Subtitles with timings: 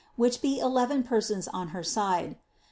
[0.17, 2.35] ^n be eleven persons on her side.